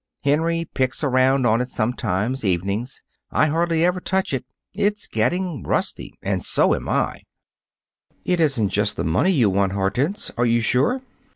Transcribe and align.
Henry 0.23 0.65
picks 0.65 1.03
around 1.03 1.45
on 1.45 1.61
it 1.61 1.67
sometimes, 1.69 2.43
evenings. 2.43 3.03
I 3.29 3.45
hardly 3.49 3.85
ever 3.85 3.99
touch 3.99 4.33
it. 4.33 4.45
It's 4.73 5.05
getting 5.05 5.61
rusty 5.61 6.17
and 6.23 6.43
so 6.43 6.73
am 6.73 6.89
I." 6.89 7.21
"It 8.25 8.39
isn't 8.39 8.69
just 8.69 8.95
the 8.95 9.03
money 9.03 9.29
you 9.29 9.51
want, 9.51 9.73
Hortense? 9.73 10.31
Are 10.39 10.45
you 10.47 10.59
sure?" 10.61 11.03